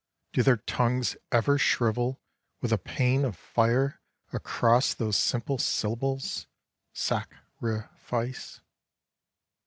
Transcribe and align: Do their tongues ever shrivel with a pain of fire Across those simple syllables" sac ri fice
Do 0.33 0.41
their 0.41 0.57
tongues 0.57 1.15
ever 1.31 1.59
shrivel 1.59 2.19
with 2.59 2.73
a 2.73 2.79
pain 2.79 3.23
of 3.23 3.37
fire 3.37 4.01
Across 4.33 4.95
those 4.95 5.15
simple 5.15 5.59
syllables" 5.59 6.47
sac 6.91 7.31
ri 7.59 7.81
fice 7.97 8.61